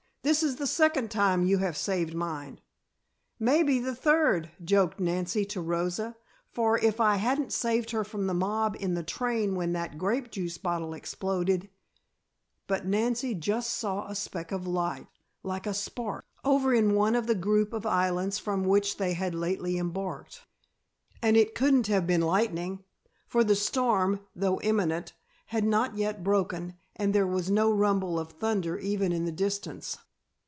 [0.23, 2.59] "This is the second time you have saved mine."
[3.39, 6.15] "Maybe the third," joked Nancy to Rosa,
[6.51, 10.29] "for if I hadn't saved her from the mob in the train when that grape
[10.29, 11.71] juice bottle exploded"
[12.67, 15.07] But Nancy just then saw a speck of light,
[15.41, 19.33] like a spark, over in one of the group of islands from which they had
[19.33, 20.43] lately embarked.
[21.23, 22.83] And it couldn't have been lightning,
[23.25, 25.13] for the storm, though imminent,
[25.47, 29.97] had not yet broken and there was no rumble of thunder even in the distance.